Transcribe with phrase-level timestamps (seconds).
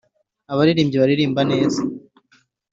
[0.51, 1.79] abaririmbyi baririmba neza.